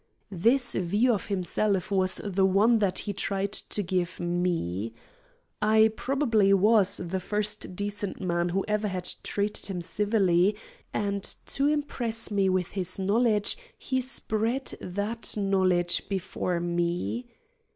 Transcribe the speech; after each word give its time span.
This 0.33 0.73
view 0.73 1.13
of 1.13 1.27
himself 1.27 1.91
was 1.91 2.15
the 2.23 2.43
one 2.43 2.79
that 2.79 2.97
he 3.05 3.13
tried 3.13 3.51
to 3.53 3.83
give 3.83 4.19
me. 4.19 4.95
I 5.61 5.91
probably 5.95 6.53
was 6.55 6.97
the 6.97 7.19
first 7.19 7.75
decent 7.75 8.19
man 8.19 8.49
who 8.49 8.65
ever 8.67 8.87
had 8.87 9.13
treated 9.21 9.67
him 9.67 9.79
civilly, 9.79 10.55
and 10.91 11.21
to 11.45 11.67
impress 11.67 12.31
me 12.31 12.49
with 12.49 12.71
his 12.71 12.97
knowledge 12.97 13.55
he 13.77 14.01
spread 14.01 14.73
that 14.81 15.37
knowledge 15.37 16.09
before 16.09 16.59
me. 16.59 17.27